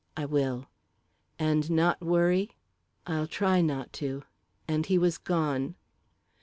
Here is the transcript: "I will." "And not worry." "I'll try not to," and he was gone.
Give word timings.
"I 0.17 0.25
will." 0.25 0.65
"And 1.37 1.69
not 1.69 2.01
worry." 2.01 2.57
"I'll 3.05 3.27
try 3.27 3.61
not 3.61 3.93
to," 4.01 4.23
and 4.67 4.83
he 4.87 4.97
was 4.97 5.19
gone. 5.19 5.75